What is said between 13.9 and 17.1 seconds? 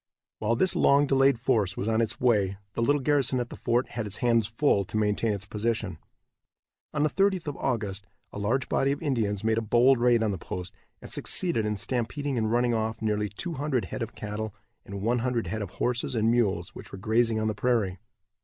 head of cattle and one hundred head of horses and mules which were